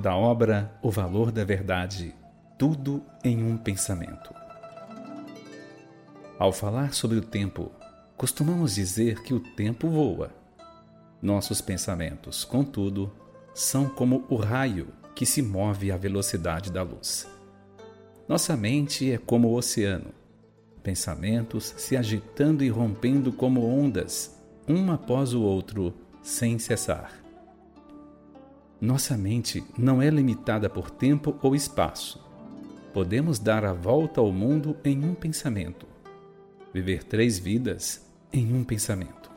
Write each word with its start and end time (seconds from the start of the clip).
da 0.00 0.16
obra 0.16 0.72
O 0.82 0.90
Valor 0.90 1.30
da 1.30 1.44
Verdade, 1.44 2.14
tudo 2.58 3.04
em 3.22 3.44
um 3.44 3.56
pensamento. 3.56 4.34
Ao 6.38 6.52
falar 6.52 6.94
sobre 6.94 7.18
o 7.18 7.22
tempo, 7.22 7.70
costumamos 8.16 8.74
dizer 8.74 9.22
que 9.22 9.34
o 9.34 9.40
tempo 9.40 9.88
voa. 9.90 10.32
Nossos 11.20 11.60
pensamentos, 11.60 12.44
contudo, 12.44 13.12
são 13.52 13.90
como 13.90 14.24
o 14.30 14.36
raio 14.36 14.88
que 15.14 15.26
se 15.26 15.42
move 15.42 15.92
à 15.92 15.98
velocidade 15.98 16.72
da 16.72 16.82
luz. 16.82 17.28
Nossa 18.26 18.56
mente 18.56 19.12
é 19.12 19.18
como 19.18 19.48
o 19.48 19.54
oceano, 19.54 20.14
pensamentos 20.82 21.74
se 21.76 21.94
agitando 21.94 22.64
e 22.64 22.70
rompendo 22.70 23.32
como 23.32 23.66
ondas, 23.66 24.34
um 24.66 24.90
após 24.90 25.34
o 25.34 25.42
outro, 25.42 25.92
sem 26.22 26.58
cessar. 26.58 27.20
Nossa 28.80 29.14
mente 29.14 29.62
não 29.76 30.00
é 30.00 30.08
limitada 30.08 30.70
por 30.70 30.90
tempo 30.90 31.36
ou 31.42 31.54
espaço. 31.54 32.18
Podemos 32.94 33.38
dar 33.38 33.62
a 33.62 33.74
volta 33.74 34.22
ao 34.22 34.32
mundo 34.32 34.74
em 34.82 35.04
um 35.04 35.14
pensamento, 35.14 35.86
viver 36.72 37.04
três 37.04 37.38
vidas 37.38 38.10
em 38.32 38.54
um 38.54 38.64
pensamento. 38.64 39.30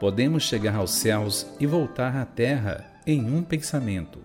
Podemos 0.00 0.44
chegar 0.44 0.76
aos 0.76 0.92
céus 0.92 1.46
e 1.60 1.66
voltar 1.66 2.16
à 2.16 2.24
terra 2.24 2.90
em 3.06 3.30
um 3.30 3.42
pensamento. 3.42 4.20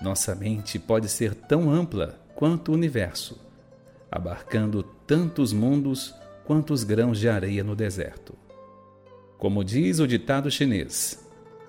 Nossa 0.00 0.34
mente 0.36 0.78
pode 0.78 1.08
ser 1.08 1.34
tão 1.34 1.68
ampla 1.68 2.20
quanto 2.36 2.70
o 2.70 2.74
universo, 2.74 3.40
abarcando 4.10 4.84
tantos 4.84 5.52
mundos 5.52 6.14
quanto 6.44 6.72
os 6.72 6.84
grãos 6.84 7.18
de 7.18 7.28
areia 7.28 7.64
no 7.64 7.74
deserto. 7.74 8.34
Como 9.36 9.64
diz 9.64 9.98
o 9.98 10.06
ditado 10.06 10.48
chinês, 10.48 11.25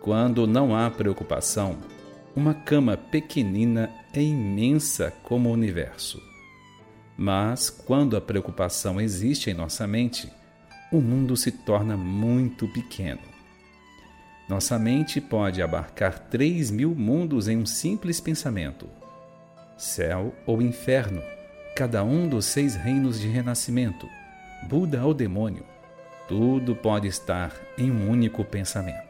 quando 0.07 0.47
não 0.47 0.73
há 0.73 0.89
preocupação, 0.89 1.79
uma 2.33 2.53
cama 2.53 2.95
pequenina 2.95 3.89
é 4.13 4.21
imensa 4.21 5.11
como 5.21 5.49
o 5.49 5.51
universo. 5.51 6.23
Mas 7.17 7.69
quando 7.69 8.15
a 8.15 8.21
preocupação 8.21 9.01
existe 9.01 9.49
em 9.49 9.53
nossa 9.53 9.85
mente, 9.85 10.31
o 10.93 11.01
mundo 11.01 11.35
se 11.35 11.51
torna 11.51 11.97
muito 11.97 12.69
pequeno. 12.69 13.19
Nossa 14.47 14.79
mente 14.79 15.19
pode 15.19 15.61
abarcar 15.61 16.17
3 16.29 16.71
mil 16.71 16.95
mundos 16.95 17.49
em 17.49 17.57
um 17.57 17.65
simples 17.65 18.21
pensamento. 18.21 18.87
Céu 19.77 20.33
ou 20.45 20.61
inferno, 20.61 21.21
cada 21.75 22.01
um 22.01 22.29
dos 22.29 22.45
seis 22.45 22.75
reinos 22.75 23.19
de 23.19 23.27
renascimento, 23.27 24.07
Buda 24.69 25.05
ou 25.05 25.13
demônio, 25.13 25.65
tudo 26.29 26.77
pode 26.77 27.09
estar 27.09 27.51
em 27.77 27.91
um 27.91 28.09
único 28.09 28.45
pensamento. 28.45 29.06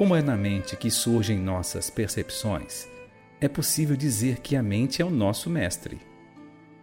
Como 0.00 0.16
é 0.16 0.22
na 0.22 0.34
mente 0.34 0.76
que 0.76 0.90
surgem 0.90 1.38
nossas 1.38 1.90
percepções, 1.90 2.88
é 3.38 3.46
possível 3.46 3.94
dizer 3.94 4.38
que 4.38 4.56
a 4.56 4.62
mente 4.62 5.02
é 5.02 5.04
o 5.04 5.10
nosso 5.10 5.50
mestre. 5.50 6.00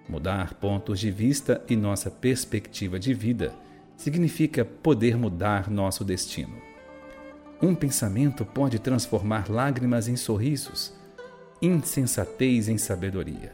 Mudar 0.08 0.54
pontos 0.54 1.00
de 1.00 1.10
vista 1.10 1.66
e 1.68 1.76
nossa 1.76 2.12
perspectiva 2.12 3.00
de 3.00 3.16
vida 3.16 3.56
significa 3.96 4.64
poder 4.64 5.18
mudar 5.18 5.68
nosso 5.68 6.06
destino. 6.06 6.62
Um 7.60 7.74
pensamento 7.74 8.46
pode 8.46 8.78
transformar 8.78 9.50
lágrimas 9.50 10.08
em 10.08 10.16
sorrisos, 10.16 10.94
insensatez 11.60 12.70
em 12.70 12.78
sabedoria. 12.78 13.52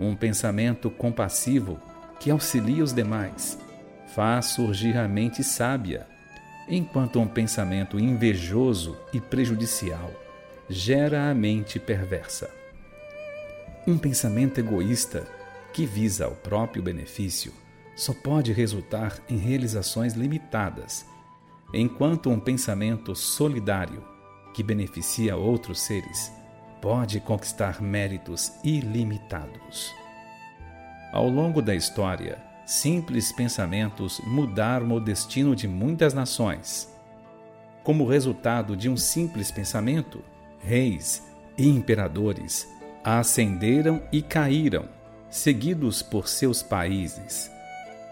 Um 0.00 0.16
pensamento 0.16 0.88
compassivo 0.88 1.78
que 2.18 2.30
auxilia 2.30 2.82
os 2.82 2.94
demais 2.94 3.58
faz 4.14 4.46
surgir 4.46 4.96
a 4.96 5.06
mente 5.06 5.44
sábia, 5.44 6.15
enquanto 6.68 7.20
um 7.20 7.28
pensamento 7.28 7.98
invejoso 7.98 8.96
e 9.12 9.20
prejudicial 9.20 10.10
gera 10.68 11.30
a 11.30 11.34
mente 11.34 11.78
perversa. 11.78 12.50
Um 13.86 13.96
pensamento 13.96 14.58
egoísta 14.58 15.26
que 15.72 15.86
visa 15.86 16.26
o 16.26 16.34
próprio 16.34 16.82
benefício 16.82 17.52
só 17.94 18.12
pode 18.12 18.52
resultar 18.52 19.18
em 19.28 19.36
realizações 19.36 20.14
limitadas, 20.14 21.06
enquanto 21.72 22.30
um 22.30 22.40
pensamento 22.40 23.14
solidário 23.14 24.04
que 24.52 24.62
beneficia 24.62 25.36
outros 25.36 25.80
seres 25.80 26.32
pode 26.82 27.20
conquistar 27.20 27.80
méritos 27.80 28.52
ilimitados. 28.64 29.94
Ao 31.12 31.28
longo 31.28 31.62
da 31.62 31.74
história, 31.74 32.38
simples 32.66 33.30
pensamentos 33.30 34.20
mudaram 34.26 34.90
o 34.90 35.00
destino 35.00 35.54
de 35.54 35.68
muitas 35.68 36.12
nações. 36.12 36.92
Como 37.84 38.04
resultado 38.04 38.76
de 38.76 38.88
um 38.88 38.96
simples 38.96 39.52
pensamento, 39.52 40.20
reis 40.58 41.22
e 41.56 41.68
imperadores 41.68 42.68
ascenderam 43.04 44.02
e 44.10 44.20
caíram, 44.20 44.88
seguidos 45.30 46.02
por 46.02 46.26
seus 46.26 46.60
países. 46.60 47.48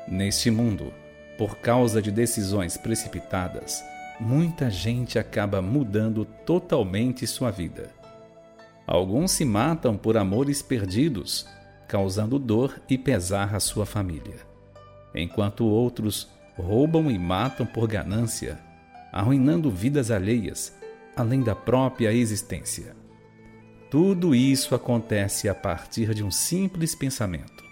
Neste 0.06 0.52
mundo, 0.52 0.94
por 1.36 1.56
causa 1.58 2.00
de 2.00 2.12
decisões 2.12 2.76
precipitadas, 2.76 3.84
muita 4.20 4.70
gente 4.70 5.18
acaba 5.18 5.60
mudando 5.60 6.24
totalmente 6.24 7.26
sua 7.26 7.50
vida. 7.50 7.90
Alguns 8.86 9.32
se 9.32 9.44
matam 9.44 9.96
por 9.96 10.16
amores 10.16 10.62
perdidos 10.62 11.44
causando 11.88 12.38
dor 12.38 12.80
e 12.88 12.96
pesar 12.96 13.54
à 13.54 13.60
sua 13.60 13.86
família, 13.86 14.36
enquanto 15.14 15.64
outros 15.64 16.28
roubam 16.56 17.10
e 17.10 17.18
matam 17.18 17.66
por 17.66 17.86
ganância, 17.86 18.58
arruinando 19.12 19.70
vidas 19.70 20.10
alheias, 20.10 20.76
além 21.16 21.42
da 21.42 21.54
própria 21.54 22.12
existência. 22.12 22.96
Tudo 23.90 24.34
isso 24.34 24.74
acontece 24.74 25.48
a 25.48 25.54
partir 25.54 26.14
de 26.14 26.24
um 26.24 26.30
simples 26.30 26.94
pensamento. 26.94 27.62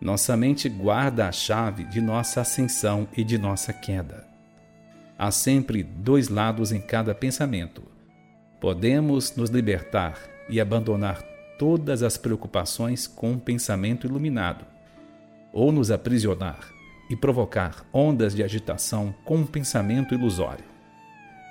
Nossa 0.00 0.34
mente 0.34 0.66
guarda 0.68 1.28
a 1.28 1.32
chave 1.32 1.84
de 1.84 2.00
nossa 2.00 2.40
ascensão 2.40 3.06
e 3.14 3.22
de 3.22 3.36
nossa 3.36 3.70
queda. 3.70 4.26
Há 5.18 5.30
sempre 5.30 5.82
dois 5.82 6.28
lados 6.28 6.72
em 6.72 6.80
cada 6.80 7.14
pensamento. 7.14 7.82
Podemos 8.58 9.36
nos 9.36 9.50
libertar 9.50 10.18
e 10.48 10.58
abandonar 10.58 11.22
todas 11.60 12.02
as 12.02 12.16
preocupações 12.16 13.06
com 13.06 13.32
um 13.32 13.38
pensamento 13.38 14.06
iluminado, 14.06 14.64
ou 15.52 15.70
nos 15.70 15.90
aprisionar 15.90 16.72
e 17.10 17.14
provocar 17.14 17.84
ondas 17.92 18.34
de 18.34 18.42
agitação 18.42 19.14
com 19.26 19.36
um 19.36 19.46
pensamento 19.46 20.14
ilusório. 20.14 20.64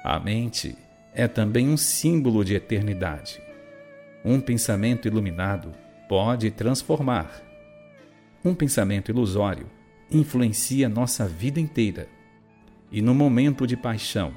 A 0.04 0.20
mente 0.20 0.76
é 1.14 1.28
também 1.28 1.70
um 1.70 1.78
símbolo 1.78 2.44
de 2.44 2.56
eternidade. 2.56 3.40
Um 4.26 4.42
pensamento 4.42 5.08
iluminado 5.08 5.76
pode 6.08 6.50
transformar. 6.50 7.44
Um 8.44 8.56
pensamento 8.56 9.12
ilusório 9.12 9.68
influencia 10.10 10.90
nossa 10.90 11.28
vida 11.28 11.60
inteira 11.60 12.08
e, 12.92 13.00
no 13.00 13.14
momento 13.14 13.68
de 13.68 13.78
paixão, 13.78 14.34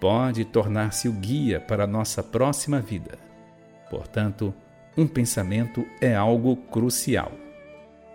pode 0.00 0.44
tornar-se 0.44 1.08
o 1.08 1.12
guia 1.12 1.60
para 1.60 1.84
a 1.84 1.86
nossa 1.86 2.24
próxima 2.24 2.80
vida. 2.80 3.20
Portanto, 3.88 4.52
um 4.96 5.06
pensamento 5.06 5.86
é 6.00 6.14
algo 6.14 6.56
crucial. 6.56 7.32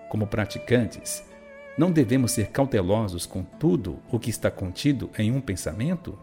Como 0.09 0.27
praticantes, 0.27 1.23
não 1.77 1.91
devemos 1.91 2.31
ser 2.31 2.47
cautelosos 2.47 3.25
com 3.25 3.43
tudo 3.43 3.99
o 4.11 4.19
que 4.19 4.29
está 4.29 4.51
contido 4.51 5.09
em 5.17 5.31
um 5.31 5.41
pensamento? 5.41 6.17